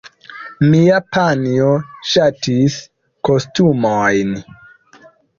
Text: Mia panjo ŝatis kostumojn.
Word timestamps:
Mia 0.69 0.95
panjo 1.17 1.67
ŝatis 2.11 2.77
kostumojn. 3.29 4.33